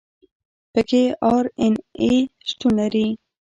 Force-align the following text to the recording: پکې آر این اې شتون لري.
پکې 0.73 1.03
آر 1.33 1.45
این 1.61 1.75
اې 2.01 2.13
شتون 2.47 2.71
لري. 2.79 3.07